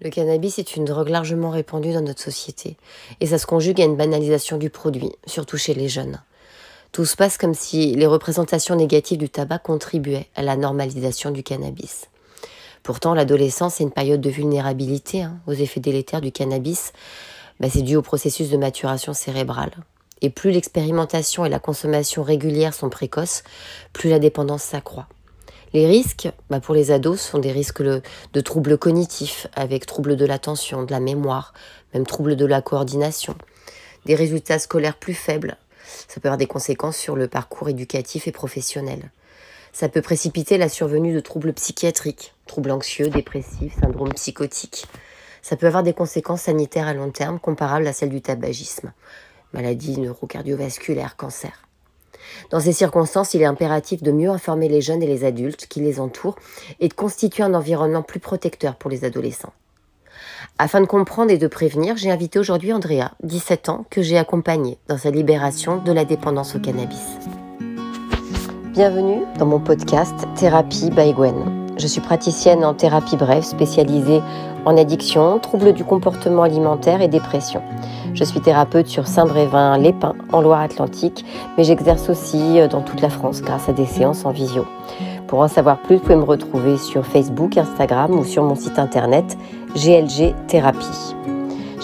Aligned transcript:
Le 0.00 0.10
cannabis 0.10 0.58
est 0.58 0.76
une 0.76 0.84
drogue 0.84 1.08
largement 1.08 1.48
répandue 1.48 1.94
dans 1.94 2.02
notre 2.02 2.20
société, 2.20 2.76
et 3.20 3.26
ça 3.26 3.38
se 3.38 3.46
conjugue 3.46 3.80
à 3.80 3.84
une 3.84 3.96
banalisation 3.96 4.58
du 4.58 4.68
produit, 4.68 5.10
surtout 5.26 5.56
chez 5.56 5.72
les 5.72 5.88
jeunes. 5.88 6.20
Tout 6.92 7.06
se 7.06 7.16
passe 7.16 7.38
comme 7.38 7.54
si 7.54 7.94
les 7.94 8.06
représentations 8.06 8.76
négatives 8.76 9.18
du 9.18 9.30
tabac 9.30 9.60
contribuaient 9.60 10.28
à 10.34 10.42
la 10.42 10.56
normalisation 10.56 11.30
du 11.30 11.42
cannabis. 11.42 12.08
Pourtant, 12.82 13.14
l'adolescence 13.14 13.80
est 13.80 13.84
une 13.84 13.90
période 13.90 14.20
de 14.20 14.30
vulnérabilité 14.30 15.22
hein, 15.22 15.40
aux 15.46 15.52
effets 15.52 15.80
délétères 15.80 16.20
du 16.20 16.30
cannabis. 16.30 16.92
Bah, 17.58 17.68
c'est 17.70 17.82
dû 17.82 17.96
au 17.96 18.02
processus 18.02 18.50
de 18.50 18.56
maturation 18.58 19.14
cérébrale. 19.14 19.72
Et 20.20 20.30
plus 20.30 20.50
l'expérimentation 20.50 21.44
et 21.44 21.48
la 21.48 21.58
consommation 21.58 22.22
régulière 22.22 22.74
sont 22.74 22.90
précoces, 22.90 23.44
plus 23.92 24.10
la 24.10 24.18
dépendance 24.18 24.62
s'accroît. 24.62 25.08
Les 25.72 25.86
risques, 25.86 26.28
bah, 26.48 26.60
pour 26.60 26.74
les 26.74 26.90
ados, 26.90 27.20
sont 27.20 27.38
des 27.38 27.52
risques 27.52 27.82
de 27.82 28.40
troubles 28.40 28.78
cognitifs, 28.78 29.46
avec 29.54 29.86
troubles 29.86 30.16
de 30.16 30.24
l'attention, 30.24 30.84
de 30.84 30.92
la 30.92 31.00
mémoire, 31.00 31.52
même 31.92 32.06
troubles 32.06 32.36
de 32.36 32.46
la 32.46 32.62
coordination, 32.62 33.34
des 34.04 34.14
résultats 34.14 34.58
scolaires 34.58 34.96
plus 34.96 35.14
faibles. 35.14 35.56
Ça 36.08 36.20
peut 36.20 36.28
avoir 36.28 36.38
des 36.38 36.46
conséquences 36.46 36.96
sur 36.96 37.16
le 37.16 37.28
parcours 37.28 37.68
éducatif 37.68 38.26
et 38.26 38.32
professionnel. 38.32 39.10
Ça 39.72 39.88
peut 39.88 40.00
précipiter 40.00 40.56
la 40.56 40.68
survenue 40.68 41.12
de 41.12 41.20
troubles 41.20 41.52
psychiatriques, 41.52 42.34
troubles 42.46 42.70
anxieux, 42.70 43.08
dépressifs, 43.08 43.78
syndromes 43.78 44.14
psychotiques. 44.14 44.86
Ça 45.42 45.56
peut 45.56 45.66
avoir 45.66 45.82
des 45.82 45.92
conséquences 45.92 46.42
sanitaires 46.42 46.88
à 46.88 46.94
long 46.94 47.10
terme 47.10 47.38
comparables 47.38 47.86
à 47.86 47.92
celles 47.92 48.08
du 48.08 48.22
tabagisme, 48.22 48.92
maladies 49.52 50.00
neurocardiovasculaires, 50.00 51.16
cancer. 51.16 51.65
Dans 52.50 52.60
ces 52.60 52.72
circonstances, 52.72 53.34
il 53.34 53.42
est 53.42 53.46
impératif 53.46 54.02
de 54.02 54.12
mieux 54.12 54.30
informer 54.30 54.68
les 54.68 54.80
jeunes 54.80 55.02
et 55.02 55.06
les 55.06 55.24
adultes 55.24 55.66
qui 55.66 55.80
les 55.80 56.00
entourent 56.00 56.36
et 56.80 56.88
de 56.88 56.94
constituer 56.94 57.42
un 57.42 57.54
environnement 57.54 58.02
plus 58.02 58.20
protecteur 58.20 58.76
pour 58.76 58.90
les 58.90 59.04
adolescents. 59.04 59.52
Afin 60.58 60.80
de 60.80 60.86
comprendre 60.86 61.30
et 61.30 61.38
de 61.38 61.46
prévenir, 61.46 61.96
j'ai 61.96 62.10
invité 62.10 62.38
aujourd'hui 62.38 62.72
Andrea, 62.72 63.10
17 63.22 63.68
ans, 63.68 63.84
que 63.90 64.02
j'ai 64.02 64.16
accompagnée 64.16 64.78
dans 64.88 64.98
sa 64.98 65.10
libération 65.10 65.78
de 65.78 65.92
la 65.92 66.04
dépendance 66.04 66.56
au 66.56 66.60
cannabis. 66.60 67.18
Bienvenue 68.72 69.22
dans 69.38 69.46
mon 69.46 69.60
podcast 69.60 70.14
Thérapie 70.36 70.90
by 70.90 71.12
Gwen. 71.12 71.65
Je 71.76 71.86
suis 71.86 72.00
praticienne 72.00 72.64
en 72.64 72.72
thérapie 72.72 73.16
brève 73.16 73.42
spécialisée 73.42 74.22
en 74.64 74.78
addiction, 74.78 75.38
troubles 75.38 75.74
du 75.74 75.84
comportement 75.84 76.42
alimentaire 76.42 77.02
et 77.02 77.08
dépression. 77.08 77.60
Je 78.14 78.24
suis 78.24 78.40
thérapeute 78.40 78.86
sur 78.86 79.06
Saint-Brévin, 79.06 79.76
Les 79.76 79.92
Pins, 79.92 80.14
en 80.32 80.40
Loire-Atlantique, 80.40 81.24
mais 81.56 81.64
j'exerce 81.64 82.08
aussi 82.08 82.58
euh, 82.58 82.66
dans 82.66 82.80
toute 82.80 83.02
la 83.02 83.10
France 83.10 83.42
grâce 83.42 83.68
à 83.68 83.72
des 83.72 83.84
séances 83.84 84.24
en 84.24 84.30
visio. 84.30 84.64
Pour 85.26 85.40
en 85.40 85.48
savoir 85.48 85.78
plus, 85.82 85.96
vous 85.96 86.02
pouvez 86.02 86.16
me 86.16 86.24
retrouver 86.24 86.78
sur 86.78 87.04
Facebook, 87.04 87.58
Instagram 87.58 88.18
ou 88.18 88.24
sur 88.24 88.42
mon 88.42 88.54
site 88.54 88.78
internet 88.78 89.36
GLG 89.74 90.34
Thérapie. 90.48 91.14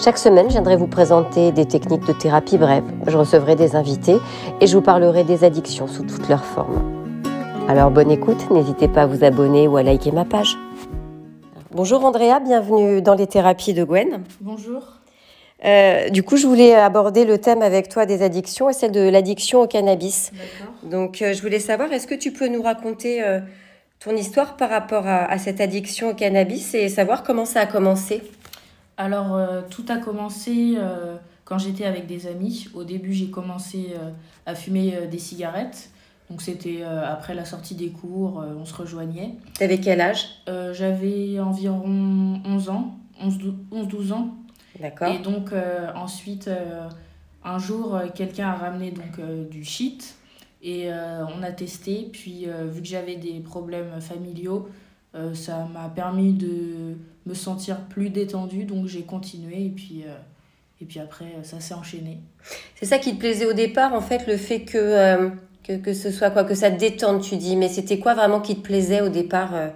Chaque 0.03 0.17
semaine, 0.17 0.47
je 0.47 0.53
viendrai 0.53 0.75
vous 0.75 0.87
présenter 0.87 1.51
des 1.51 1.65
techniques 1.65 2.07
de 2.07 2.13
thérapie 2.13 2.57
brève. 2.57 2.83
Je 3.05 3.15
recevrai 3.15 3.55
des 3.55 3.75
invités 3.75 4.17
et 4.59 4.65
je 4.65 4.75
vous 4.75 4.81
parlerai 4.81 5.23
des 5.23 5.43
addictions 5.43 5.87
sous 5.87 6.03
toutes 6.03 6.27
leurs 6.29 6.43
formes. 6.43 7.02
Alors 7.69 7.91
bonne 7.91 8.11
écoute, 8.11 8.51
n'hésitez 8.51 8.89
pas 8.89 9.03
à 9.03 9.05
vous 9.05 9.23
abonner 9.23 9.69
ou 9.69 9.77
à 9.77 9.83
liker 9.83 10.11
ma 10.11 10.25
page. 10.25 10.57
Bonjour 11.71 12.03
Andrea, 12.03 12.39
bienvenue 12.43 13.01
dans 13.01 13.15
les 13.15 13.25
thérapies 13.25 13.73
de 13.73 13.85
Gwen. 13.85 14.23
Bonjour. 14.41 14.83
Euh, 15.63 16.09
du 16.09 16.23
coup, 16.23 16.35
je 16.35 16.45
voulais 16.45 16.75
aborder 16.75 17.23
le 17.23 17.37
thème 17.37 17.61
avec 17.61 17.87
toi 17.87 18.05
des 18.05 18.21
addictions 18.21 18.69
et 18.69 18.73
celle 18.73 18.91
de 18.91 19.07
l'addiction 19.07 19.61
au 19.61 19.67
cannabis. 19.67 20.31
Donc, 20.83 21.21
euh, 21.21 21.33
je 21.33 21.41
voulais 21.41 21.59
savoir, 21.59 21.91
est-ce 21.93 22.05
que 22.05 22.15
tu 22.15 22.33
peux 22.33 22.49
nous 22.49 22.61
raconter 22.61 23.23
euh, 23.23 23.39
ton 24.01 24.15
histoire 24.15 24.57
par 24.57 24.69
rapport 24.69 25.07
à, 25.07 25.37
cette 25.37 25.61
addiction 25.61 26.09
au 26.09 26.13
cannabis 26.13 26.73
et 26.73 26.89
savoir 26.89 27.23
comment 27.23 27.45
ça 27.45 27.61
a 27.61 27.65
commencé? 27.65 28.21
Alors, 28.97 29.39
tout 29.69 29.85
a 29.87 29.97
commencé 29.97 30.77
quand 31.45 31.57
j'étais 31.57 31.85
avec 31.85 32.05
des 32.05 32.27
amis. 32.27 32.67
Au 32.75 32.83
début, 32.83 33.13
j'ai 33.13 33.29
commencé 33.29 33.93
à 34.45 34.55
fumer 34.55 35.07
des 35.09 35.19
cigarettes. 35.19 35.89
Donc 36.29 36.41
c'était 36.41 36.79
euh, 36.81 37.05
après 37.05 37.35
la 37.35 37.45
sortie 37.45 37.75
des 37.75 37.89
cours, 37.89 38.41
euh, 38.41 38.55
on 38.57 38.65
se 38.65 38.73
rejoignait. 38.73 39.35
T'avais 39.57 39.79
quel 39.79 40.01
âge? 40.01 40.25
Euh, 40.47 40.73
J'avais 40.73 41.39
environ 41.39 42.41
11 42.45 42.69
ans, 42.69 42.97
11-12 43.21 44.13
ans. 44.13 44.35
D'accord. 44.79 45.13
Et 45.13 45.19
donc 45.19 45.51
ensuite, 45.95 46.49
un 47.43 47.59
jour, 47.59 47.99
quelqu'un 48.15 48.47
a 48.47 48.55
ramené 48.55 48.89
donc 48.89 49.21
du 49.51 49.63
shit 49.63 50.15
et 50.63 50.89
on 50.89 51.43
a 51.43 51.51
testé. 51.51 52.09
Puis 52.11 52.47
vu 52.71 52.81
que 52.81 52.87
j'avais 52.87 53.15
des 53.15 53.39
problèmes 53.39 54.01
familiaux, 54.01 54.67
ça 55.35 55.67
m'a 55.71 55.89
permis 55.89 56.33
de 56.33 56.97
me 57.27 57.33
sentir 57.35 57.81
plus 57.81 58.09
détendue. 58.09 58.65
Donc 58.65 58.87
j'ai 58.87 59.03
continué 59.03 59.65
et 59.65 59.69
puis... 59.69 60.05
et 60.81 60.85
puis 60.85 60.99
après, 60.99 61.35
ça 61.43 61.59
s'est 61.59 61.75
enchaîné. 61.75 62.17
C'est 62.73 62.87
ça 62.87 62.97
qui 62.97 63.13
te 63.13 63.19
plaisait 63.19 63.45
au 63.45 63.53
départ, 63.53 63.93
en 63.93 64.01
fait, 64.01 64.25
le 64.25 64.37
fait 64.37 64.61
que 64.61 65.29
que, 65.63 65.73
que 65.77 65.93
ce 65.93 66.11
soit 66.11 66.29
quoi, 66.29 66.43
que 66.43 66.55
ça 66.55 66.69
te 66.71 66.77
détende, 66.79 67.21
tu 67.21 67.37
dis. 67.37 67.55
Mais 67.55 67.69
c'était 67.69 67.99
quoi 67.99 68.13
vraiment 68.13 68.41
qui 68.41 68.55
te 68.55 68.61
plaisait 68.61 69.01
au 69.01 69.09
départ 69.09 69.55
euh? 69.55 69.69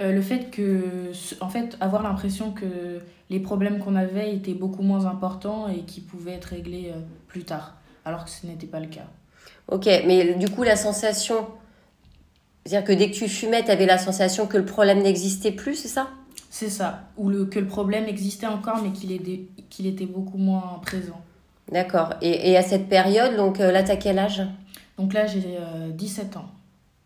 Euh, 0.00 0.12
Le 0.12 0.22
fait 0.22 0.50
que, 0.50 1.12
en 1.40 1.48
fait, 1.48 1.76
avoir 1.80 2.02
l'impression 2.02 2.52
que 2.52 3.00
les 3.30 3.40
problèmes 3.40 3.78
qu'on 3.78 3.96
avait 3.96 4.34
étaient 4.34 4.54
beaucoup 4.54 4.82
moins 4.82 5.06
importants 5.06 5.68
et 5.68 5.80
qui 5.80 6.00
pouvaient 6.00 6.34
être 6.34 6.46
réglés 6.46 6.92
euh, 6.94 7.00
plus 7.26 7.44
tard, 7.44 7.76
alors 8.04 8.24
que 8.24 8.30
ce 8.30 8.46
n'était 8.46 8.66
pas 8.66 8.80
le 8.80 8.86
cas. 8.86 9.06
Ok, 9.68 9.86
mais 10.06 10.34
du 10.34 10.48
coup, 10.48 10.62
la 10.62 10.76
sensation, 10.76 11.46
c'est-à-dire 12.64 12.86
que 12.86 12.92
dès 12.92 13.10
que 13.10 13.16
tu 13.16 13.28
fumais, 13.28 13.64
tu 13.64 13.70
avais 13.70 13.86
la 13.86 13.98
sensation 13.98 14.46
que 14.46 14.56
le 14.56 14.64
problème 14.64 15.02
n'existait 15.02 15.52
plus, 15.52 15.74
c'est 15.74 15.88
ça? 15.88 16.08
C'est 16.50 16.70
ça, 16.70 17.02
ou 17.18 17.28
le, 17.28 17.44
que 17.44 17.58
le 17.58 17.66
problème 17.66 18.06
existait 18.06 18.46
encore, 18.46 18.80
mais 18.82 18.90
qu'il 18.90 19.12
était, 19.12 19.42
qu'il 19.68 19.86
était 19.86 20.06
beaucoup 20.06 20.38
moins 20.38 20.80
présent. 20.80 21.20
D'accord, 21.70 22.14
et, 22.22 22.50
et, 22.50 22.56
à 22.56 22.62
cette 22.62 22.88
période, 22.88 23.36
donc 23.36 23.58
là, 23.58 23.82
tu 23.82 23.90
as 23.90 23.96
quel 23.96 24.18
âge? 24.18 24.42
Donc 24.98 25.14
là, 25.14 25.26
j'ai 25.26 25.58
17 25.94 26.36
euh, 26.36 26.38
ans. 26.40 26.46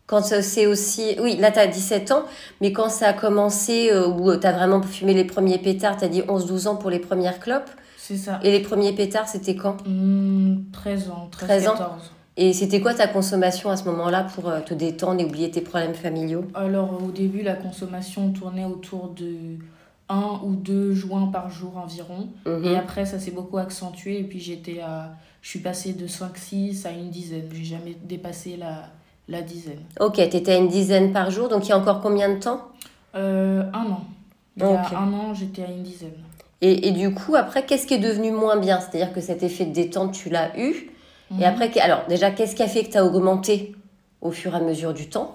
Quand 0.05 0.21
c'est 0.21 0.65
aussi. 0.65 1.15
Oui, 1.21 1.37
là, 1.37 1.51
tu 1.51 1.59
as 1.59 1.67
17 1.67 2.11
ans, 2.11 2.23
mais 2.59 2.73
quand 2.73 2.89
ça 2.89 3.07
a 3.07 3.13
commencé, 3.13 3.89
euh, 3.91 4.07
où 4.07 4.35
tu 4.35 4.45
as 4.45 4.51
vraiment 4.51 4.81
fumé 4.81 5.13
les 5.13 5.23
premiers 5.23 5.59
pétards, 5.59 5.97
tu 5.97 6.03
as 6.03 6.09
dit 6.09 6.21
11-12 6.21 6.67
ans 6.67 6.75
pour 6.75 6.89
les 6.89 6.99
premières 6.99 7.39
clopes. 7.39 7.69
C'est 7.97 8.17
ça. 8.17 8.39
Et 8.43 8.51
les 8.51 8.59
premiers 8.59 8.91
pétards, 8.91 9.29
c'était 9.29 9.55
quand? 9.55 9.77
13 9.77 9.87
mmh, 9.87 11.11
ans, 11.11 11.29
13, 11.31 11.47
13 11.47 11.67
ans. 11.67 11.77
14. 11.77 12.11
Et 12.35 12.51
c'était 12.51 12.81
quoi 12.81 12.93
ta 12.95 13.07
consommation 13.07 13.69
à 13.69 13.77
ce 13.77 13.85
moment-là 13.85 14.23
pour 14.23 14.49
euh, 14.49 14.59
te 14.59 14.73
détendre 14.73 15.21
et 15.21 15.25
oublier 15.25 15.51
tes 15.51 15.61
problèmes 15.61 15.93
familiaux? 15.93 16.45
Alors, 16.55 17.01
au 17.01 17.11
début, 17.11 17.43
la 17.43 17.55
consommation 17.55 18.31
tournait 18.31 18.65
autour 18.65 19.09
de 19.09 19.57
1 20.09 20.41
ou 20.43 20.55
2 20.55 20.93
joints 20.93 21.27
par 21.27 21.49
jour 21.49 21.77
environ. 21.77 22.27
Mmh. 22.45 22.65
Et 22.65 22.75
après, 22.75 23.05
ça 23.05 23.19
s'est 23.19 23.31
beaucoup 23.31 23.57
accentué. 23.57 24.19
Et 24.19 24.23
puis, 24.23 24.39
j'étais 24.39 24.81
à 24.81 25.13
je 25.43 25.49
suis 25.49 25.59
passée 25.59 25.91
de 25.91 26.07
5-6 26.07 26.87
à 26.87 26.91
une 26.91 27.09
dizaine. 27.09 27.49
J'ai 27.53 27.65
jamais 27.65 27.95
dépassé 28.01 28.55
la, 28.55 28.85
la 29.27 29.41
dizaine. 29.41 29.81
Ok, 29.99 30.15
tu 30.15 30.21
étais 30.21 30.53
à 30.53 30.55
une 30.55 30.69
dizaine 30.69 31.11
par 31.11 31.29
jour, 31.31 31.49
donc 31.49 31.65
il 31.65 31.69
y 31.69 31.71
a 31.73 31.77
encore 31.77 32.01
combien 32.01 32.33
de 32.33 32.39
temps? 32.39 32.61
Euh, 33.13 33.63
Un 33.73 33.91
an. 33.91 34.01
Il 34.55 34.63
y 34.63 34.65
a 34.65 34.99
un 34.99 35.13
an, 35.13 35.33
j'étais 35.33 35.63
à 35.63 35.67
une 35.67 35.83
dizaine. 35.83 36.13
Et, 36.61 36.87
et, 36.87 36.91
du 36.91 37.13
coup, 37.13 37.35
après, 37.35 37.65
qu'est-ce 37.65 37.85
qui 37.85 37.95
est 37.95 37.99
devenu 37.99 38.31
moins 38.31 38.55
bien? 38.55 38.79
C'est-à-dire 38.79 39.11
que 39.11 39.19
cet 39.19 39.43
effet 39.43 39.65
de 39.65 39.73
détente, 39.73 40.13
tu 40.13 40.29
l'as 40.29 40.57
eu? 40.57 40.91
Et 41.31 41.33
mhm. 41.33 41.43
après, 41.43 41.77
alors 41.79 42.03
déjà, 42.07 42.31
qu'est-ce 42.31 42.55
qui 42.55 42.63
a 42.63 42.67
fait 42.67 42.85
que 42.85 42.91
tu 42.91 42.97
as 42.97 43.03
augmenté 43.03 43.75
au 44.21 44.31
fur 44.31 44.53
et 44.53 44.57
à 44.57 44.61
mesure 44.61 44.93
du 44.93 45.09
temps? 45.09 45.33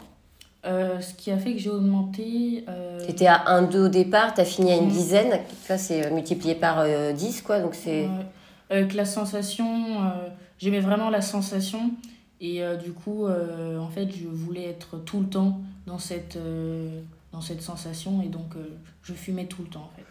Euh, 0.65 1.01
ce 1.01 1.13
qui 1.13 1.31
a 1.31 1.37
fait 1.37 1.53
que 1.53 1.59
j'ai 1.59 1.71
augmenté. 1.71 2.65
Euh... 2.69 3.05
Tu 3.05 3.11
étais 3.11 3.27
à 3.27 3.45
1-2 3.61 3.77
au 3.77 3.89
départ, 3.89 4.33
tu 4.33 4.41
as 4.41 4.47
fini 4.47 4.73
à 4.73 4.77
une 4.77 4.87
mhm. 4.87 4.91
dizaine. 4.91 5.41
Ça, 5.65 5.77
c'est 5.77 6.11
multiplié 6.11 6.55
par 6.55 6.87
10, 7.13 7.43
quoi. 7.43 7.61
Donc 7.61 7.75
c'est. 7.75 8.09
Avec 8.71 8.95
la 8.95 9.05
sensation, 9.05 10.03
euh, 10.03 10.29
j'aimais 10.59 10.81
vraiment 10.81 11.11
la 11.11 11.23
sensation. 11.23 11.93
Et 12.41 12.63
euh, 12.63 12.77
du 12.77 12.93
coup, 12.93 13.27
euh, 13.27 13.79
en 13.79 13.89
fait, 13.89 14.09
je 14.15 14.29
voulais 14.29 14.65
être 14.65 14.99
tout 14.99 15.21
le 15.21 15.27
temps 15.27 15.61
dans 15.87 15.99
cette, 15.99 16.39
dans 17.33 17.41
cette 17.41 17.63
sensation. 17.63 18.23
Et 18.23 18.29
donc, 18.29 18.55
je 19.03 19.13
fumais 19.15 19.47
tout 19.47 19.63
le 19.63 19.69
temps, 19.69 19.91
en 19.93 19.97
fait. 19.97 20.05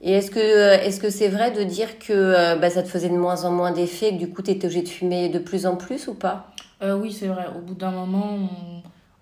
Et 0.00 0.12
est-ce 0.12 0.30
que 0.30 0.38
est-ce 0.38 1.00
que 1.00 1.08
c'est 1.08 1.28
vrai 1.28 1.50
de 1.50 1.62
dire 1.62 1.98
que 1.98 2.58
bah, 2.58 2.68
ça 2.68 2.82
te 2.82 2.88
faisait 2.88 3.08
de 3.08 3.16
moins 3.16 3.44
en 3.44 3.50
moins 3.50 3.70
d'effet, 3.70 4.10
que 4.10 4.18
du 4.18 4.28
coup 4.28 4.42
tu 4.42 4.50
étais 4.50 4.66
obligé 4.66 4.82
de 4.82 4.88
fumer 4.88 5.28
de 5.30 5.38
plus 5.38 5.64
en 5.64 5.76
plus 5.76 6.08
ou 6.08 6.14
pas? 6.14 6.52
Oui, 6.82 7.10
c'est 7.10 7.28
vrai. 7.28 7.46
Au 7.56 7.60
bout 7.62 7.74
d'un 7.74 7.92
moment, 7.92 8.50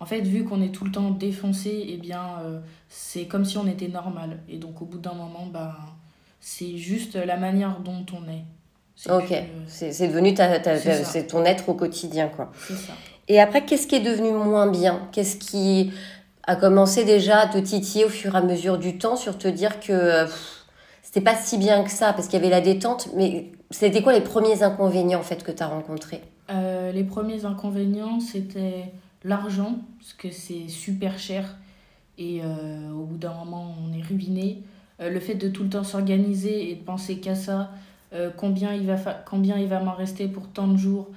en 0.00 0.06
fait, 0.06 0.22
vu 0.22 0.44
qu'on 0.44 0.60
est 0.60 0.70
tout 0.70 0.84
le 0.84 0.90
temps 0.90 1.10
défoncé, 1.10 1.68
et 1.68 1.94
eh 1.94 1.96
bien, 1.98 2.20
c'est 2.88 3.26
comme 3.26 3.44
si 3.44 3.58
on 3.58 3.66
était 3.68 3.86
normal. 3.86 4.40
Et 4.48 4.56
donc, 4.56 4.82
au 4.82 4.86
bout 4.86 4.98
d'un 4.98 5.14
moment, 5.14 5.46
bah, 5.52 5.76
c'est 6.40 6.76
juste 6.76 7.14
la 7.14 7.36
manière 7.36 7.78
dont 7.80 8.04
on 8.12 8.28
est. 8.28 8.44
Ok, 9.10 9.34
c'est 9.66 10.06
devenu 10.06 10.34
ta, 10.34 10.62
c'est 10.62 11.26
ton 11.26 11.44
être 11.44 11.68
au 11.68 11.74
quotidien, 11.74 12.28
quoi. 12.28 12.52
Ça. 12.68 12.92
Et 13.28 13.40
après, 13.40 13.64
qu'est-ce 13.64 13.86
qui 13.86 13.96
est 13.96 14.00
devenu 14.00 14.30
moins 14.32 14.70
bien? 14.70 15.08
Qu'est-ce 15.12 15.36
qui 15.36 15.92
a 16.44 16.56
commencé 16.56 17.04
déjà 17.04 17.38
à 17.40 17.46
te 17.48 17.58
titiller 17.58 18.04
au 18.04 18.08
fur 18.08 18.34
et 18.34 18.38
à 18.38 18.42
mesure 18.42 18.78
du 18.78 18.98
temps 18.98 19.16
sur 19.16 19.38
te 19.38 19.48
dire 19.48 19.80
que 19.80 20.26
c'était 21.02 21.20
pas 21.20 21.34
si 21.36 21.58
bien 21.58 21.82
que 21.84 21.90
ça? 21.90 22.12
Parce 22.12 22.26
qu'il 22.28 22.38
y 22.38 22.42
avait 22.42 22.50
la 22.50 22.60
détente, 22.60 23.08
mais 23.16 23.50
c'était 23.70 24.02
quoi 24.02 24.12
les 24.12 24.20
premiers 24.20 24.62
inconvénients 24.62 25.20
en 25.20 25.24
fait 25.24 25.42
que 25.42 25.52
tu 25.52 25.62
as 25.62 25.68
rencontrés? 25.68 26.20
Euh, 26.50 26.92
Les 26.92 27.04
premiers 27.04 27.44
inconvénients, 27.44 28.20
c'était 28.20 28.92
l'argent, 29.24 29.76
parce 29.98 30.12
que 30.12 30.30
c'est 30.30 30.68
super 30.68 31.18
cher 31.18 31.56
et 32.18 32.40
euh, 32.42 32.90
au 32.92 33.04
bout 33.04 33.16
d'un 33.16 33.34
moment, 33.34 33.74
on 33.82 33.96
est 33.98 34.02
ruiné. 34.02 34.62
le 35.00 35.18
fait 35.20 35.34
de 35.34 35.48
tout 35.48 35.62
le 35.64 35.70
temps 35.70 35.84
s'organiser 35.84 36.70
et 36.70 36.74
de 36.74 36.82
penser 36.84 37.16
qu'à 37.18 37.34
ça, 37.34 37.70
combien 38.36 38.74
il 38.74 38.86
va, 38.86 38.96
combien 39.24 39.58
il 39.58 39.68
va 39.68 39.80
m'en 39.80 39.94
rester 39.94 40.28
pour 40.28 40.48
tant 40.48 40.68
de 40.68 40.76
jours? 40.76 41.08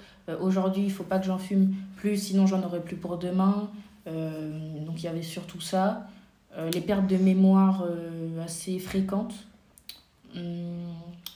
Aujourd'hui, 0.42 0.84
il 0.84 0.92
faut 0.92 1.04
pas 1.04 1.20
que 1.20 1.26
j'en 1.26 1.38
fume 1.38 1.74
plus, 1.98 2.18
sinon 2.18 2.48
j'en 2.48 2.64
aurai 2.64 2.80
plus 2.80 2.96
pour 2.96 3.18
demain. 3.18 3.70
donc 4.06 4.96
il 4.98 5.04
y 5.04 5.08
avait 5.08 5.22
surtout 5.22 5.62
ça. 5.62 6.08
les 6.74 6.82
pertes 6.82 7.08
de 7.08 7.18
mémoire 7.18 7.86
assez 8.44 8.80
fréquentes. 8.80 9.36
Hum, 10.36 10.94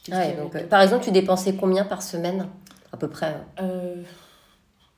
donc, 0.07 0.67
par 0.69 0.81
exemple, 0.81 1.03
tu 1.03 1.11
dépensais 1.11 1.55
combien 1.55 1.85
par 1.85 2.01
semaine 2.01 2.47
à 2.91 2.97
peu 2.97 3.07
près 3.07 3.35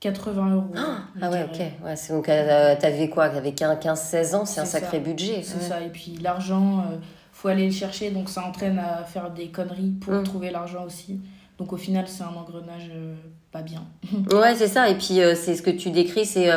80 0.02 0.56
euros. 0.56 0.66
Ah, 0.76 0.98
ah 1.22 1.30
ouais, 1.30 1.44
ok. 1.44 1.60
Ouais, 1.86 1.94
donc, 2.10 2.28
euh, 2.28 2.76
t'avais 2.80 3.08
quoi? 3.08 3.30
T'avais 3.30 3.52
15-16 3.52 4.36
ans, 4.36 4.46
c'est 4.46 4.60
un 4.60 4.66
sacré 4.66 5.00
budget. 5.00 5.42
C'est 5.44 5.62
ça. 5.62 5.80
Et 5.82 5.90
puis 5.90 6.18
l'argent, 6.22 6.80
euh, 6.80 6.98
faut 7.42 7.48
aller 7.48 7.66
le 7.66 7.72
chercher, 7.72 8.12
donc 8.12 8.30
ça 8.30 8.46
entraîne 8.46 8.80
à 8.80 9.04
faire 9.04 9.32
des 9.32 9.48
conneries 9.48 9.92
pour 10.02 10.14
hum. 10.14 10.24
trouver 10.24 10.52
l'argent 10.52 10.86
aussi. 10.86 11.20
Donc 11.58 11.74
au 11.74 11.78
final, 11.78 12.08
c'est 12.08 12.24
un 12.24 12.36
engrenage 12.36 12.90
euh, 12.94 13.16
pas 13.52 13.62
bien. 13.62 13.84
ouais, 14.32 14.56
c'est 14.56 14.68
ça. 14.68 14.90
Et 14.90 14.96
puis 14.96 15.20
c'est 15.36 15.56
ce 15.56 15.62
que 15.62 15.70
tu 15.70 15.92
décris, 15.92 16.26
c'est 16.26 16.50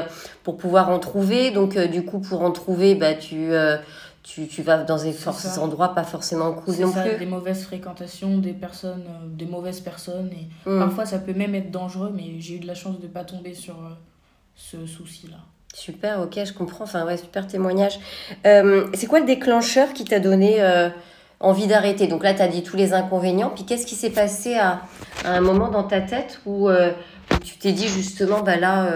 pour 0.43 0.57
pouvoir 0.57 0.91
en 0.91 0.99
trouver. 0.99 1.51
Donc 1.51 1.79
du 1.79 2.05
coup, 2.05 2.21
pour 2.21 2.43
en 2.43 2.53
trouver, 2.53 2.95
bah, 2.95 3.15
tu 3.15 3.51
tu, 4.25 4.49
tu 4.49 4.63
vas 4.63 4.83
dans 4.83 4.97
des 4.97 5.15
endroits 5.59 5.95
pas 5.95 6.03
forcément 6.03 6.55
cool 6.55 6.75
non 6.81 6.93
ça, 6.93 7.03
plus. 7.03 7.19
Des 7.19 7.27
mauvaises 7.27 7.63
fréquentations, 7.63 8.39
des 8.39 8.55
personnes, 8.55 9.05
euh, 9.07 9.29
des 9.29 9.45
mauvaises 9.45 9.81
personnes. 9.81 10.31
Et 10.33 10.69
mm. 10.69 10.79
parfois, 10.79 11.05
ça 11.05 11.19
peut 11.19 11.35
même 11.35 11.55
être 11.55 11.71
dangereux, 11.71 12.11
mais 12.13 12.41
j'ai 12.41 12.57
eu 12.57 12.59
de 12.59 12.67
la 12.67 12.75
chance 12.75 12.99
de 12.99 13.07
ne 13.07 13.13
pas 13.13 13.25
tomber 13.25 13.53
sur 13.53 13.75
euh, 13.75 13.91
ce 14.57 14.87
souci-là. 14.87 15.37
Super, 15.75 16.21
ok, 16.23 16.39
je 16.45 16.53
comprends. 16.53 16.85
Enfin, 16.85 17.05
ouais, 17.05 17.19
super 17.19 17.47
témoignage. 17.47 17.99
Euh, 18.47 18.87
c'est 18.95 19.07
quoi 19.07 19.21
le 19.21 19.27
déclencheur 19.27 19.93
qui 19.93 20.05
t'a 20.05 20.21
donné 20.21 20.63
envie 21.41 21.67
d'arrêter? 21.67 22.07
Donc 22.07 22.23
là, 22.23 22.33
tu 22.33 22.41
as 22.41 22.49
dit 22.49 22.63
tous 22.63 22.77
les 22.77 22.95
inconvénients. 22.95 23.51
Puis 23.51 23.65
qu'est-ce 23.65 23.85
qui 23.85 23.97
s'est 23.97 24.11
passé 24.11 24.55
à, 24.55 24.83
un 25.25 25.41
moment 25.41 25.69
dans 25.69 25.85
ta 25.85 26.01
tête 26.01 26.41
où, 26.47 26.69
tu 27.45 27.59
t'es 27.59 27.73
dit 27.73 27.89
justement, 27.89 28.41
bah 28.41 28.57
là, 28.57 28.89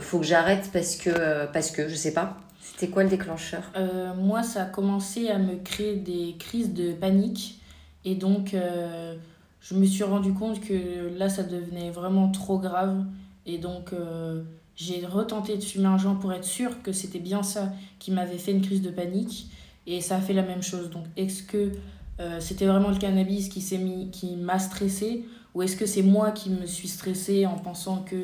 faut 0.00 0.18
que 0.18 0.26
j'arrête 0.26 0.70
parce 0.72 0.96
que, 0.96 1.46
parce 1.52 1.70
que, 1.70 1.88
je 1.88 1.94
sais 1.94 2.12
pas 2.12 2.36
c'était 2.74 2.88
quoi 2.88 3.04
le 3.04 3.08
déclencheur? 3.08 3.62
Euh, 3.76 4.12
Moi, 4.14 4.42
ça 4.42 4.62
a 4.62 4.66
commencé 4.66 5.28
à 5.28 5.38
me 5.38 5.56
créer 5.62 5.94
des 5.94 6.34
crises 6.38 6.74
de 6.74 6.92
panique. 6.92 7.60
Et 8.04 8.16
donc, 8.16 8.52
euh, 8.52 9.14
je 9.60 9.74
me 9.74 9.84
suis 9.84 10.02
rendu 10.02 10.32
compte 10.32 10.60
que 10.60 11.16
là, 11.16 11.28
ça 11.28 11.44
devenait 11.44 11.90
vraiment 11.90 12.30
trop 12.30 12.58
grave. 12.58 13.04
Et 13.46 13.58
donc, 13.58 13.92
euh, 13.92 14.42
j'ai 14.76 15.04
retenté 15.06 15.56
de 15.56 15.62
fumer 15.62 15.86
un 15.86 15.98
joint 15.98 16.14
pour 16.14 16.32
être 16.32 16.44
sûre 16.44 16.82
que 16.82 16.92
c'était 16.92 17.18
bien 17.18 17.42
ça 17.42 17.72
qui 17.98 18.10
m'avait 18.10 18.38
fait 18.38 18.52
une 18.52 18.62
crise 18.62 18.82
de 18.82 18.90
panique. 18.90 19.48
Et 19.86 20.00
ça 20.00 20.16
a 20.16 20.20
fait 20.20 20.32
la 20.32 20.42
même 20.42 20.62
chose. 20.62 20.90
Donc, 20.90 21.04
est-ce 21.16 21.42
que 21.42 21.72
c'était 22.40 22.66
vraiment 22.66 22.88
le 22.88 22.96
cannabis 22.96 23.48
qui 23.48 23.60
s'est 23.60 23.78
mis, 23.78 24.10
qui 24.10 24.36
m'a 24.36 24.58
stressé? 24.58 25.26
Ou 25.54 25.62
est-ce 25.62 25.76
que 25.76 25.84
c'est 25.84 26.02
moi 26.02 26.30
qui 26.30 26.48
me 26.50 26.64
suis 26.64 26.88
stressée 26.88 27.44
en 27.44 27.58
pensant 27.58 27.98
que 27.98 28.16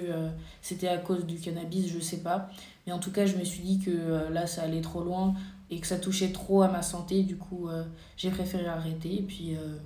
c'était 0.62 0.88
à 0.88 0.96
cause 0.96 1.26
du 1.26 1.36
cannabis? 1.36 1.86
Je 1.88 2.00
sais 2.00 2.18
pas. 2.18 2.50
Mais 2.86 2.92
en 2.92 2.98
tout 2.98 3.12
cas, 3.12 3.26
je 3.26 3.36
me 3.36 3.44
suis 3.44 3.62
dit 3.62 3.78
que 3.78 3.90
euh, 3.90 4.30
là, 4.30 4.46
ça 4.46 4.62
allait 4.62 4.80
trop 4.80 5.02
loin 5.02 5.34
et 5.70 5.78
que 5.78 5.86
ça 5.86 5.96
touchait 5.96 6.32
trop 6.32 6.62
à 6.62 6.68
ma 6.68 6.82
santé. 6.82 7.22
Du 7.22 7.36
coup, 7.36 7.68
euh, 7.68 7.84
j'ai 8.16 8.30
préféré 8.30 8.66
arrêter. 8.66 9.18
Et 9.18 9.22
puis, 9.22 9.54
euh, 9.54 9.76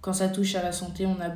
quand 0.00 0.12
ça 0.12 0.28
touche 0.28 0.54
à 0.54 0.62
la 0.62 0.72
santé, 0.72 1.06
on 1.06 1.20
a... 1.20 1.30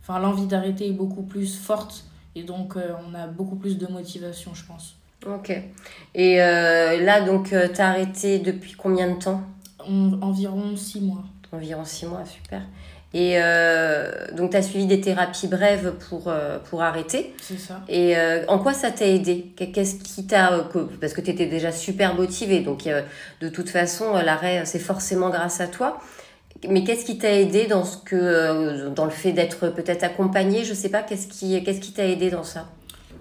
enfin, 0.00 0.18
l'envie 0.18 0.46
d'arrêter 0.46 0.88
est 0.88 0.92
beaucoup 0.92 1.22
plus 1.22 1.56
forte. 1.56 2.04
Et 2.34 2.42
donc, 2.42 2.74
on 2.76 3.14
a 3.14 3.26
beaucoup 3.26 3.56
plus 3.56 3.78
de 3.78 3.86
motivation, 3.86 4.54
je 4.54 4.64
pense. 4.64 4.96
Ok. 5.26 5.52
Et 6.14 6.36
là, 6.36 7.20
donc, 7.22 7.48
tu 7.48 7.80
as 7.80 7.88
arrêté 7.88 8.38
depuis 8.38 8.72
combien 8.72 9.10
de 9.10 9.18
temps? 9.18 9.42
Environ 9.86 10.76
six 10.76 11.00
mois. 11.00 11.24
Environ 11.52 11.84
six 11.84 12.06
mois, 12.06 12.24
super. 12.24 12.62
Et 13.14 13.36
euh, 13.36 14.26
donc, 14.36 14.50
tu 14.50 14.56
as 14.58 14.62
suivi 14.62 14.86
des 14.86 15.00
thérapies 15.00 15.46
brèves 15.48 15.94
pour, 16.08 16.28
euh, 16.28 16.58
pour 16.58 16.82
arrêter. 16.82 17.34
C'est 17.40 17.58
ça. 17.58 17.80
Et 17.88 18.18
euh, 18.18 18.44
en 18.48 18.58
quoi 18.58 18.74
ça 18.74 18.90
t'a 18.90 19.06
aidé? 19.06 19.50
Qu'est-ce 19.56 19.96
qui 19.96 20.26
t'a. 20.26 20.66
Parce 21.00 21.14
que 21.14 21.22
tu 21.22 21.30
étais 21.30 21.46
déjà 21.46 21.72
super 21.72 22.14
motivée, 22.14 22.60
donc 22.60 22.86
de 23.40 23.48
toute 23.48 23.70
façon, 23.70 24.12
l'arrêt, 24.12 24.66
c'est 24.66 24.78
forcément 24.78 25.30
grâce 25.30 25.60
à 25.60 25.68
toi. 25.68 25.98
Mais 26.68 26.82
qu'est-ce 26.82 27.04
qui 27.04 27.18
t'a 27.18 27.32
aidé 27.32 27.66
dans, 27.66 27.84
ce 27.84 27.98
que, 27.98 28.88
dans 28.88 29.04
le 29.04 29.10
fait 29.10 29.32
d'être 29.32 29.68
peut-être 29.68 30.02
accompagnée 30.02 30.64
Je 30.64 30.74
sais 30.74 30.88
pas, 30.88 31.02
qu'est-ce 31.02 31.28
qui 31.28 31.62
qu'est-ce 31.62 31.80
qui 31.80 31.92
t'a 31.92 32.06
aidé 32.06 32.30
dans 32.30 32.44
ça? 32.44 32.68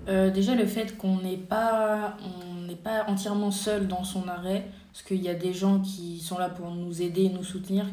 Déjà, 0.08 0.56
le 0.56 0.66
fait 0.66 0.98
qu'on 0.98 1.18
n'est 1.18 1.38
pas, 1.38 2.18
on 2.24 2.74
pas 2.76 3.06
entièrement 3.08 3.52
seul 3.52 3.88
dans 3.88 4.04
son 4.04 4.28
arrêt, 4.28 4.66
parce 4.94 5.04
qu'il 5.04 5.22
y 5.22 5.30
a 5.30 5.34
des 5.34 5.54
gens 5.54 5.80
qui 5.80 6.20
sont 6.20 6.38
là 6.38 6.50
pour 6.50 6.72
nous 6.72 7.02
aider 7.02 7.24
et 7.24 7.30
nous 7.30 7.44
soutenir 7.44 7.86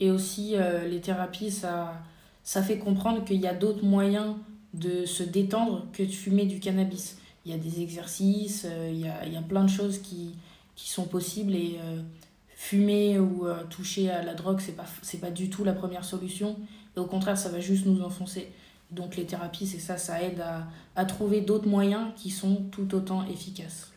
et 0.00 0.10
aussi, 0.10 0.52
euh, 0.54 0.86
les 0.88 1.00
thérapies, 1.00 1.50
ça, 1.50 1.94
ça 2.44 2.62
fait 2.62 2.78
comprendre 2.78 3.24
qu'il 3.24 3.40
y 3.40 3.46
a 3.46 3.54
d'autres 3.54 3.84
moyens 3.84 4.34
de 4.74 5.06
se 5.06 5.22
détendre 5.22 5.86
que 5.92 6.02
de 6.02 6.10
fumer 6.10 6.44
du 6.44 6.60
cannabis. 6.60 7.16
Il 7.44 7.52
y 7.52 7.54
a 7.54 7.58
des 7.58 7.80
exercices, 7.80 8.66
euh, 8.68 8.90
il, 8.92 9.00
y 9.00 9.08
a, 9.08 9.24
il 9.24 9.32
y 9.32 9.36
a 9.36 9.42
plein 9.42 9.64
de 9.64 9.70
choses 9.70 9.98
qui, 9.98 10.34
qui 10.74 10.90
sont 10.90 11.04
possibles 11.04 11.54
et 11.54 11.78
euh, 11.82 12.02
fumer 12.56 13.20
ou 13.20 13.46
toucher 13.70 14.10
à 14.10 14.22
la 14.22 14.34
drogue, 14.34 14.60
c'est 14.60 14.74
pas, 14.74 14.86
c'est 15.02 15.20
pas 15.20 15.30
du 15.30 15.50
tout 15.50 15.62
la 15.62 15.74
première 15.74 16.04
solution. 16.04 16.56
Et 16.96 17.00
au 17.00 17.04
contraire, 17.04 17.36
ça 17.36 17.50
va 17.50 17.60
juste 17.60 17.86
nous 17.86 18.02
enfoncer. 18.02 18.48
Donc 18.90 19.16
les 19.16 19.24
thérapies, 19.24 19.66
c'est 19.66 19.78
ça, 19.78 19.98
ça 19.98 20.22
aide 20.22 20.40
à, 20.40 20.64
à 20.94 21.04
trouver 21.04 21.40
d'autres 21.40 21.68
moyens 21.68 22.08
qui 22.16 22.30
sont 22.30 22.62
tout 22.70 22.94
autant 22.94 23.26
efficaces. 23.26 23.90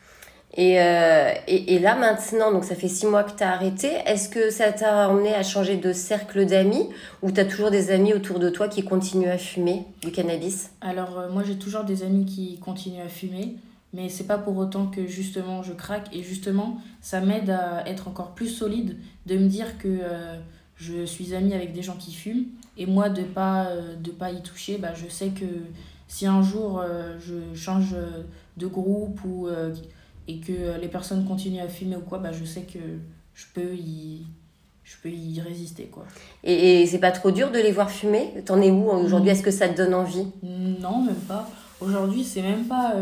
Et, 0.54 0.80
euh, 0.80 1.32
et, 1.46 1.74
et, 1.74 1.78
là 1.78 1.94
maintenant, 1.94 2.50
donc 2.50 2.64
ça 2.64 2.74
fait 2.74 2.88
six 2.88 3.06
mois 3.06 3.22
que 3.22 3.36
tu 3.36 3.44
as 3.44 3.52
arrêté, 3.52 3.88
est-ce 4.04 4.28
que 4.28 4.50
ça 4.50 4.72
t'a 4.72 5.08
emmené 5.08 5.32
à 5.32 5.44
changer 5.44 5.76
de 5.76 5.92
cercle 5.92 6.44
d'amis 6.44 6.88
ou 7.22 7.30
tu 7.30 7.38
as 7.38 7.44
toujours 7.44 7.70
des 7.70 7.92
amis 7.92 8.12
autour 8.14 8.40
de 8.40 8.50
toi 8.50 8.66
qui 8.66 8.82
continuent 8.82 9.30
à 9.30 9.38
fumer 9.38 9.84
du 10.02 10.10
cannabis? 10.10 10.70
Alors 10.80 11.20
euh, 11.20 11.30
moi 11.30 11.44
j'ai 11.44 11.56
toujours 11.56 11.84
des 11.84 12.02
amis 12.02 12.24
qui 12.24 12.58
continuent 12.58 13.02
à 13.02 13.08
fumer, 13.08 13.58
mais 13.92 14.08
c'est 14.08 14.26
pas 14.26 14.38
pour 14.38 14.56
autant 14.56 14.86
que 14.86 15.06
justement 15.06 15.62
je 15.62 15.72
craque 15.72 16.14
et 16.14 16.22
justement 16.22 16.78
ça 17.00 17.20
m'aide 17.20 17.50
à 17.50 17.86
être 17.88 18.08
encore 18.08 18.34
plus 18.34 18.48
solide 18.48 18.96
de 19.26 19.36
me 19.36 19.48
dire 19.48 19.78
que 19.78 19.88
euh, 19.88 20.38
je 20.76 21.04
suis 21.04 21.34
amie 21.34 21.54
avec 21.54 21.72
des 21.72 21.82
gens 21.82 21.96
qui 21.96 22.12
fument 22.12 22.46
et 22.76 22.86
moi 22.86 23.08
de 23.08 23.22
pas 23.22 23.68
de 24.02 24.10
pas 24.10 24.30
y 24.30 24.42
toucher, 24.42 24.78
bah, 24.78 24.94
je 24.94 25.08
sais 25.08 25.28
que 25.28 25.46
si 26.08 26.26
un 26.26 26.42
jour 26.42 26.82
je 27.18 27.54
change 27.54 27.94
de 28.56 28.66
groupe 28.66 29.20
ou 29.24 29.48
et 30.28 30.38
que 30.38 30.52
euh, 30.52 30.78
les 30.78 30.88
personnes 30.88 31.24
continuent 31.26 31.62
à 31.62 31.68
fumer 31.68 31.96
ou 31.96 32.00
quoi, 32.00 32.18
bah, 32.18 32.30
je 32.30 32.44
sais 32.44 32.62
que 32.62 32.78
je 33.34 33.46
peux 33.52 33.74
y, 33.74 34.22
je 34.84 34.94
peux 35.02 35.08
y 35.08 35.40
résister. 35.40 35.84
Quoi. 35.84 36.04
Et, 36.44 36.82
et 36.82 36.86
c'est 36.86 37.00
pas 37.00 37.10
trop 37.10 37.32
dur 37.32 37.50
de 37.50 37.58
les 37.58 37.72
voir 37.72 37.90
fumer? 37.90 38.34
T'en 38.44 38.60
es 38.60 38.70
où 38.70 38.90
aujourd'hui? 38.90 39.30
Est-ce 39.30 39.42
que 39.42 39.50
ça 39.50 39.68
te 39.68 39.76
donne 39.76 39.94
envie? 39.94 40.26
Non, 40.42 41.02
même 41.02 41.16
pas. 41.26 41.50
Aujourd'hui, 41.80 42.22
c'est 42.22 42.42
même 42.42 42.66
pas. 42.66 42.94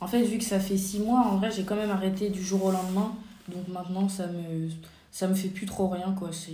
En 0.00 0.06
fait, 0.06 0.22
vu 0.22 0.38
que 0.38 0.44
ça 0.44 0.58
fait 0.58 0.76
six 0.76 1.00
mois, 1.00 1.20
en 1.20 1.36
vrai, 1.36 1.50
j'ai 1.50 1.64
quand 1.64 1.76
même 1.76 1.90
arrêté 1.90 2.30
du 2.30 2.42
jour 2.42 2.64
au 2.64 2.70
lendemain. 2.70 3.12
Donc 3.48 3.68
maintenant, 3.68 4.08
ça 4.08 4.26
me, 4.26 4.68
ça 5.10 5.26
me 5.26 5.34
fait 5.34 5.48
plus 5.48 5.66
trop 5.66 5.88
rien. 5.88 6.14
quoi. 6.18 6.30
C'est. 6.32 6.52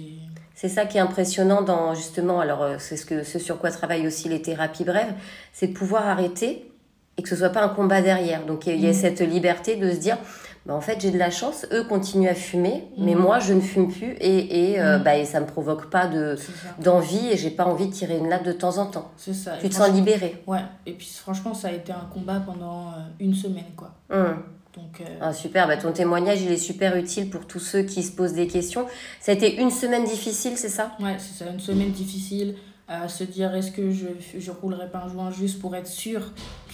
C'est 0.57 0.71
ça 0.71 0.87
qui 0.87 0.97
est 0.97 1.01
impressionnant 1.01 1.61
dans 1.61 1.95
justement, 1.95 2.41
alors 2.41 2.63
euh, 2.63 2.77
c'est 2.79 2.97
ce, 2.97 3.05
que, 3.05 3.25
ce 3.25 3.39
sur 3.39 3.59
quoi 3.59 3.71
travaillent 3.71 4.07
aussi 4.07 4.31
les 4.31 4.41
thérapies 4.41 4.85
brèves, 4.85 5.13
c'est 5.53 5.67
de 5.67 5.75
pouvoir 5.75 6.07
arrêter 6.07 6.73
et 7.19 7.23
que 7.23 7.29
ce 7.29 7.37
soit 7.37 7.51
pas 7.51 7.63
un 7.63 7.69
combat 7.69 8.01
derrière. 8.01 8.47
Donc 8.47 8.67
il 8.67 8.81
y 8.81 8.87
a, 8.87 8.91
mm. 8.91 8.95
cette 8.95 9.21
liberté 9.21 9.77
de 9.77 9.91
se 9.91 9.97
dire, 9.97 10.17
bah, 10.67 10.75
en 10.75 10.81
fait 10.81 11.01
j'ai 11.01 11.11
de 11.11 11.19
la 11.19 11.31
chance, 11.31 11.67
eux 11.73 11.85
continuent 11.85 12.29
à 12.29 12.35
fumer, 12.35 12.85
mais 12.99 13.15
mm. 13.15 13.19
moi 13.19 13.39
je 13.39 13.53
ne 13.53 13.61
fume 13.61 13.93
plus 13.93 14.13
et, 14.21 14.73
et, 14.73 14.81
euh, 14.81 14.99
mm. 14.99 15.03
bah, 15.03 15.17
et 15.17 15.25
ça 15.25 15.41
me 15.41 15.47
provoque 15.47 15.91
pas 15.91 16.07
de 16.07 16.37
d'envie 16.81 17.29
et 17.29 17.37
j'ai 17.37 17.51
pas 17.51 17.65
envie 17.65 17.87
de 17.87 17.93
tirer 17.93 18.19
une 18.19 18.29
latte 18.29 18.45
de 18.45 18.53
temps 18.53 18.79
en 18.79 18.87
temps. 18.87 19.11
C'est 19.17 19.35
ça. 19.35 19.53
Tu 19.61 19.69
te 19.69 19.75
sens 19.75 19.91
libéré. 19.91 20.43
Ouais. 20.47 20.61
Et 20.87 20.93
puis 20.93 21.07
franchement 21.07 21.55
ça 21.55 21.69
a 21.69 21.73
été 21.73 21.93
un 21.93 22.09
combat 22.13 22.41
pendant 22.41 22.89
euh, 22.89 22.93
une 23.21 23.35
semaine 23.35 23.73
quoi. 23.77 23.93
Donc, 24.11 25.01
euh, 25.01 25.05
ah, 25.23 25.33
super, 25.33 25.67
bah, 25.67 25.79
ton 25.79 25.91
témoignage 25.91 26.43
il 26.43 26.53
est 26.53 26.59
super 26.59 26.97
utile 26.97 27.31
pour 27.31 27.47
tous 27.47 27.61
ceux 27.61 27.83
qui 27.83 28.03
se 28.03 28.13
posent 28.13 28.35
des 28.35 28.47
questions. 28.47 28.87
Ça 29.21 29.33
a 29.33 29.35
été 29.35 29.59
une 29.59 29.71
semaine 29.71 30.05
difficile, 30.05 30.59
c'est 30.59 30.69
ça? 30.69 30.95
Ouais, 31.01 31.17
c'est 31.19 31.45
ça, 31.45 31.51
une 31.51 31.61
semaine 31.61 31.93
difficile 31.93 32.57
à 32.87 33.09
se 33.09 33.25
dire 33.25 33.55
est-ce 33.55 33.73
que 33.73 33.91
je, 33.91 34.07
je 34.39 34.51
roulerai 34.51 34.89
pas 34.91 34.99
un 34.99 35.09
joint 35.09 35.31
juste 35.31 35.61
pour 35.61 35.75
être 35.75 35.87
sûr 35.87 36.21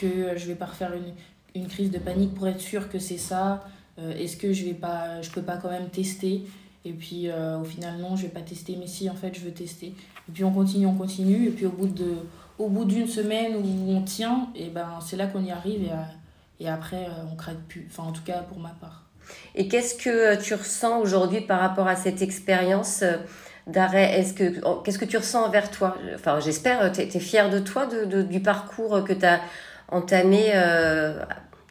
que 0.00 0.37
je 0.37 0.46
vais 0.46 0.56
pas 0.56 0.66
refaire 0.66 0.92
une, 0.94 1.14
une 1.54 1.68
crise 1.68 1.90
de 1.90 1.99
panique, 1.99 2.34
pour 2.34 2.49
être 2.49 2.61
sûr 2.61 2.90
que 2.90 2.99
c'est 2.99 3.18
ça, 3.18 3.52
euh, 3.52 3.58
est-ce 3.99 4.37
que 4.37 4.52
je 4.52 4.64
vais 4.64 4.75
pas, 4.75 5.20
je 5.20 5.30
peux 5.30 5.42
pas 5.42 5.56
quand 5.56 5.70
même 5.70 5.88
tester? 5.88 6.42
Et 6.84 6.92
puis 6.92 7.28
euh, 7.28 7.58
au 7.58 7.64
final 7.64 7.99
non 7.99 8.16
je 8.16 8.22
vais 8.22 8.28
pas 8.28 8.40
tester. 8.40 8.76
Mais 8.78 8.87
si 8.87 9.08
en 9.08 9.14
fait 9.14 9.34
je 9.34 9.40
veux 9.40 9.52
tester. 9.52 9.88
Et 10.28 10.32
puis 10.32 10.44
on 10.44 10.52
continue 10.52 10.87
on 10.87 10.94
continue. 10.94 11.49
Et 11.49 11.50
puis 11.50 11.66
au 11.66 11.70
bout 11.70 11.87
de 11.87 12.16
au 12.58 12.68
bout 12.68 12.84
d'une 12.84 13.06
semaine 13.06 13.56
où 13.56 13.90
on 13.90 14.02
tient 14.02 14.49
et 14.54 14.68
ben 14.68 14.99
c'est 15.04 15.16
là 15.16 15.26
qu'on 15.26 15.44
y 15.44 15.50
arrive. 15.50 15.84
Et, 15.84 16.64
et 16.64 16.68
après 16.68 17.04
euh, 17.04 17.25
on 17.30 17.37
craque 17.37 17.62
plus. 17.68 17.87
Enfin 17.90 18.08
en 18.08 18.12
tout 18.12 18.25
cas 18.25 18.40
pour 18.40 18.58
ma 18.58 18.70
part. 18.70 19.04
Et 19.54 19.68
qu'est-ce 19.68 19.94
que 19.94 20.40
tu 20.42 20.54
ressens 20.54 20.99
aujourd'hui 21.00 21.40
par 21.40 21.61
rapport 21.61 21.87
à 21.87 21.94
cette 21.94 22.22
expérience 22.22 23.04
d'arrêt? 23.68 24.18
Est-ce 24.18 24.34
que 24.34 24.82
qu'est-ce 24.82 24.99
que 24.99 25.04
tu 25.04 25.16
ressens 25.16 25.44
envers 25.44 25.70
toi? 25.70 25.96
Enfin, 26.14 26.40
j'espère, 26.40 26.90
tu 26.90 27.00
es, 27.02 27.20
fière 27.20 27.49
de 27.49 27.61
toi, 27.61 27.87
de, 27.87 28.22
du 28.22 28.40
parcours 28.40 29.04
que 29.04 29.12
tu 29.12 29.25
as 29.25 29.40
entamé 29.88 30.50
euh, 30.54 31.22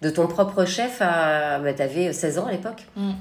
de 0.02 0.10
ton 0.10 0.28
propre 0.28 0.66
chef 0.66 1.02
à. 1.02 1.60
Bah, 1.60 1.74
tu 1.74 1.82
avais 1.82 2.14
16 2.14 2.40
ans 2.40 2.46
à 2.48 2.52
l'époque 2.52 2.88
mmh. 2.96 3.12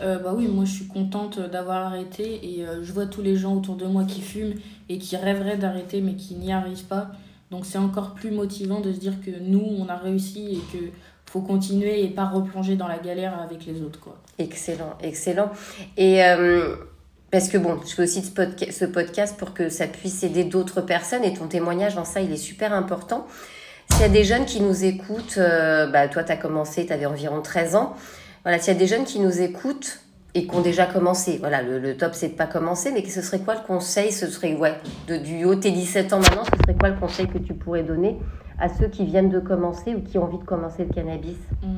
bah 0.00 0.32
oui, 0.34 0.46
moi 0.46 0.64
je 0.64 0.72
suis 0.72 0.86
contente 0.86 1.40
d'avoir 1.40 1.86
arrêté 1.86 2.40
et 2.42 2.64
je 2.82 2.92
vois 2.92 3.06
tous 3.06 3.22
les 3.22 3.36
gens 3.36 3.54
autour 3.54 3.76
de 3.76 3.86
moi 3.86 4.04
qui 4.04 4.20
fument 4.20 4.54
et 4.88 4.98
qui 4.98 5.16
rêveraient 5.16 5.56
d'arrêter 5.56 6.00
mais 6.00 6.14
qui 6.14 6.34
n'y 6.34 6.52
arrivent 6.52 6.84
pas. 6.84 7.10
Donc 7.50 7.66
c'est 7.66 7.78
encore 7.78 8.14
plus 8.14 8.30
motivant 8.30 8.80
de 8.80 8.92
se 8.92 8.98
dire 8.98 9.14
que 9.24 9.30
nous, 9.40 9.64
on 9.78 9.88
a 9.88 9.96
réussi 9.96 10.54
et 10.54 10.78
que 10.78 10.84
faut 11.30 11.40
continuer 11.40 12.04
et 12.04 12.08
pas 12.08 12.26
replonger 12.26 12.74
dans 12.74 12.88
la 12.88 12.98
galère 12.98 13.40
avec 13.40 13.64
les 13.64 13.82
autres. 13.82 14.00
Quoi. 14.00 14.16
Excellent, 14.38 14.96
excellent. 15.00 15.50
Et 15.96 16.24
euh, 16.24 16.74
parce 17.30 17.48
que 17.48 17.56
bon, 17.56 17.78
je 17.86 17.94
fais 17.94 18.02
aussi 18.02 18.22
ce 18.22 18.84
podcast 18.84 19.36
pour 19.38 19.54
que 19.54 19.68
ça 19.68 19.86
puisse 19.86 20.24
aider 20.24 20.42
d'autres 20.42 20.80
personnes 20.80 21.22
et 21.22 21.32
ton 21.32 21.46
témoignage 21.46 21.94
dans 21.94 22.04
ça, 22.04 22.20
il 22.20 22.32
est 22.32 22.36
super 22.36 22.72
important. 22.72 23.28
S'il 23.92 24.00
y 24.00 24.04
a 24.04 24.08
des 24.08 24.24
jeunes 24.24 24.46
qui 24.46 24.60
nous 24.60 24.84
écoutent, 24.84 25.36
euh, 25.38 25.86
bah, 25.86 26.08
toi 26.08 26.24
tu 26.24 26.32
as 26.32 26.36
commencé, 26.36 26.86
tu 26.86 26.92
avais 26.92 27.06
environ 27.06 27.42
13 27.42 27.74
ans. 27.76 27.94
Voilà, 28.42 28.58
s'il 28.58 28.72
y 28.72 28.76
a 28.76 28.78
des 28.78 28.86
jeunes 28.86 29.04
qui 29.04 29.20
nous 29.20 29.40
écoutent 29.40 30.00
et 30.34 30.46
qui 30.46 30.54
ont 30.54 30.62
déjà 30.62 30.86
commencé, 30.86 31.38
voilà, 31.38 31.60
le, 31.62 31.96
top 31.96 32.14
c'est 32.14 32.28
de 32.28 32.34
pas 32.34 32.46
commencer, 32.46 32.92
mais 32.92 33.06
ce 33.06 33.20
serait 33.20 33.40
quoi 33.40 33.54
le 33.54 33.60
conseil? 33.66 34.12
Ce 34.12 34.26
serait, 34.26 34.54
ouais, 34.54 34.74
de, 35.08 35.16
du 35.16 35.44
haut 35.44 35.56
tes 35.56 35.70
17 35.70 36.12
ans 36.12 36.20
maintenant, 36.20 36.44
ce 36.44 36.62
serait 36.62 36.78
quoi 36.78 36.88
le 36.88 36.98
conseil 36.98 37.28
que 37.28 37.38
tu 37.38 37.52
pourrais 37.54 37.82
donner 37.82 38.18
à 38.58 38.68
ceux 38.68 38.88
qui 38.88 39.04
viennent 39.04 39.30
de 39.30 39.40
commencer 39.40 39.94
ou 39.94 40.00
qui 40.00 40.18
ont 40.18 40.24
envie 40.24 40.38
de 40.38 40.44
commencer 40.44 40.84
le 40.84 40.94
cannabis? 40.94 41.36
Hum, 41.62 41.76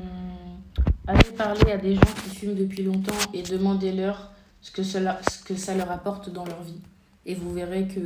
Allez 1.09 1.31
parler 1.37 1.73
à 1.73 1.79
des 1.79 1.97
gens 1.97 2.01
qui 2.23 2.37
fument 2.37 2.55
depuis 2.55 2.85
longtemps 2.85 3.13
et 3.35 3.43
demandez-leur 3.43 4.31
ce 4.61 4.71
que, 4.71 4.85
ce 4.85 4.99
que 5.45 5.57
ça 5.57 5.75
leur 5.75 5.91
apporte 5.91 6.31
dans 6.31 6.45
leur 6.45 6.63
vie. 6.63 6.81
Et 7.27 7.35
vous 7.35 7.53
verrez 7.53 7.89
que 7.89 8.01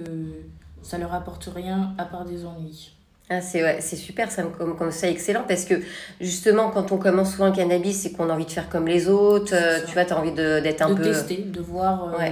ça 0.83 0.97
leur 0.97 1.13
apporte 1.13 1.49
rien 1.55 1.95
à 1.99 2.07
part 2.07 2.25
des 2.25 2.47
ennuis. 2.47 2.96
Ah, 3.29 3.41
c'est 3.41 3.63
ouais, 3.63 3.81
super, 3.81 4.31
ça 4.31 4.45
comme, 4.45 4.77
comme 4.77 4.93
ça 4.93 5.09
excellent 5.09 5.45
parce 5.49 5.65
que 5.65 5.75
justement 6.21 6.71
quand 6.71 6.93
on 6.93 6.97
commence 6.97 7.33
souvent 7.33 7.49
le 7.49 7.53
cannabis, 7.53 8.03
c'est 8.03 8.13
qu'on 8.13 8.31
a 8.31 8.35
envie 8.35 8.45
de 8.45 8.51
faire 8.51 8.69
comme 8.69 8.87
les 8.87 9.09
autres, 9.09 9.53
euh, 9.53 9.81
tu 9.85 9.95
vois, 9.95 10.05
tu 10.05 10.13
as 10.13 10.19
envie 10.21 10.33
d'être 10.33 10.83
un 10.83 10.91
de 10.91 10.95
peu 10.95 11.03
tester, 11.03 11.39
de 11.39 11.61
voir 11.61 12.15
euh, 12.15 12.29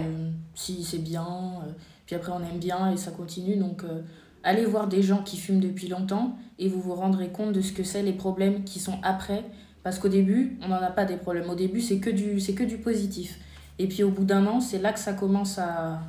si 0.54 0.84
c'est 0.84 1.02
bien, 1.02 1.26
euh, 1.26 1.70
puis 2.06 2.14
après 2.14 2.30
on 2.30 2.38
aime 2.38 2.60
bien 2.60 2.92
et 2.92 2.96
ça 2.96 3.10
continue 3.10 3.56
donc 3.56 3.82
allez 4.44 4.64
voir 4.64 4.86
des 4.86 5.02
gens 5.02 5.22
qui 5.22 5.36
fument 5.36 5.58
depuis 5.58 5.88
longtemps 5.88 6.36
et 6.60 6.68
vous 6.68 6.80
vous 6.80 6.94
rendrez 6.94 7.28
compte 7.28 7.52
de 7.52 7.60
ce 7.60 7.72
que 7.72 7.82
c'est 7.82 8.02
les 8.02 8.12
problèmes 8.12 8.62
qui 8.62 8.78
sont 8.78 8.98
après. 9.02 9.42
Parce 9.82 9.98
qu'au 9.98 10.08
début, 10.08 10.56
on 10.62 10.68
n'en 10.68 10.76
a 10.76 10.90
pas 10.90 11.04
des 11.04 11.16
problèmes. 11.16 11.50
Au 11.50 11.54
début, 11.54 11.82
c'est 11.82 11.98
que 11.98 12.08
du, 12.08 12.40
c'est 12.40 12.54
que 12.54 12.64
du 12.64 12.78
positif. 12.78 13.38
Et 13.78 13.86
puis 13.86 14.02
au 14.02 14.10
bout 14.10 14.24
d'un 14.24 14.46
an, 14.46 14.60
c'est 14.60 14.78
là 14.78 14.92
que 14.92 14.98
ça 14.98 15.12
commence 15.12 15.58
à, 15.58 16.00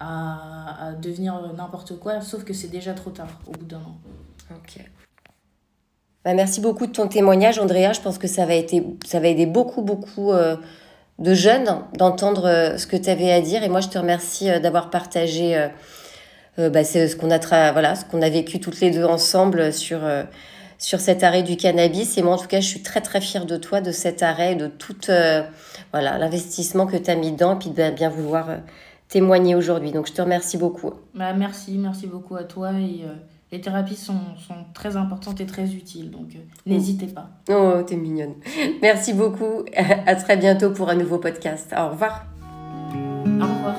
à, 0.00 0.92
devenir 1.00 1.40
n'importe 1.56 1.98
quoi, 1.98 2.20
sauf 2.20 2.44
que 2.44 2.52
c'est 2.52 2.68
déjà 2.68 2.92
trop 2.94 3.10
tard 3.10 3.28
au 3.46 3.52
bout 3.52 3.64
d'un 3.64 3.78
an. 3.78 3.96
Ok. 4.50 4.84
Bah, 6.24 6.34
merci 6.34 6.60
beaucoup 6.60 6.86
de 6.86 6.92
ton 6.92 7.08
témoignage, 7.08 7.58
Andrea. 7.58 7.92
Je 7.92 8.00
pense 8.00 8.18
que 8.18 8.28
ça 8.28 8.46
va, 8.46 8.54
aider, 8.54 8.84
ça 9.06 9.20
va 9.20 9.28
aider 9.28 9.46
beaucoup, 9.46 9.82
beaucoup 9.82 10.32
euh, 10.32 10.56
de 11.18 11.34
jeunes 11.34 11.82
d'entendre 11.94 12.46
euh, 12.46 12.78
ce 12.78 12.86
que 12.86 12.96
tu 12.96 13.08
avais 13.08 13.32
à 13.32 13.40
dire. 13.40 13.62
Et 13.62 13.68
moi, 13.68 13.80
je 13.80 13.88
te 13.88 13.98
remercie 13.98 14.50
euh, 14.50 14.58
d'avoir 14.58 14.90
partagé 14.90 15.68
euh, 16.58 16.70
bah, 16.70 16.84
c'est 16.84 17.08
ce 17.08 17.16
qu'on 17.16 17.30
a 17.30 17.38
voilà 17.72 17.94
ce 17.94 18.04
qu'on 18.04 18.22
a 18.22 18.30
vécu 18.30 18.60
toutes 18.60 18.80
les 18.80 18.90
deux 18.90 19.04
ensemble 19.04 19.72
sur 19.72 20.04
euh, 20.04 20.22
sur 20.78 21.00
cet 21.00 21.22
arrêt 21.22 21.42
du 21.42 21.56
cannabis 21.56 22.16
et 22.16 22.22
moi 22.22 22.34
en 22.34 22.38
tout 22.38 22.46
cas 22.46 22.60
je 22.60 22.66
suis 22.66 22.82
très 22.82 23.00
très 23.00 23.20
fière 23.20 23.44
de 23.44 23.56
toi 23.56 23.80
de 23.80 23.92
cet 23.92 24.22
arrêt 24.22 24.54
de 24.54 24.66
tout 24.66 25.10
euh, 25.10 25.42
voilà 25.92 26.16
l'investissement 26.18 26.86
que 26.86 26.96
tu 26.96 27.10
as 27.10 27.16
mis 27.16 27.32
dedans 27.32 27.56
et 27.56 27.58
puis 27.58 27.70
de 27.70 27.90
bien 27.90 28.08
vouloir 28.08 28.48
témoigner 29.08 29.54
aujourd'hui 29.54 29.92
donc 29.92 30.06
je 30.06 30.12
te 30.12 30.22
remercie 30.22 30.58
beaucoup 30.58 30.92
bah, 31.14 31.32
merci 31.32 31.78
merci 31.78 32.06
beaucoup 32.06 32.36
à 32.36 32.44
toi 32.44 32.72
et 32.72 33.04
les 33.52 33.60
thérapies 33.60 33.96
sont, 33.96 34.18
sont, 34.46 34.54
très 34.74 34.96
importantes 34.96 35.40
et 35.40 35.46
très 35.46 35.74
utiles, 35.74 36.10
donc 36.10 36.36
n'hésitez 36.66 37.06
pas. 37.06 37.30
Oh, 37.48 37.82
t'es 37.86 37.96
mignonne. 37.96 38.34
Merci 38.82 39.12
beaucoup. 39.12 39.64
À 40.06 40.16
très 40.16 40.36
bientôt 40.36 40.70
pour 40.70 40.88
un 40.88 40.96
nouveau 40.96 41.18
podcast. 41.18 41.72
Au 41.76 41.90
revoir. 41.90 42.26
Au 43.24 43.44
revoir. 43.44 43.76